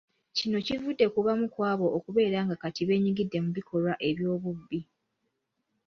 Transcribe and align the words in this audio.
Kino 0.35 0.57
kivudde 0.65 1.05
ku 1.13 1.19
bamu 1.25 1.45
ku 1.53 1.59
abo 1.71 1.87
okubeera 1.97 2.37
nga 2.45 2.55
kati 2.61 2.81
beenyigidde 2.87 3.37
mu 3.45 3.51
bikolwa 3.57 3.93
eby’obubbi. 4.09 4.79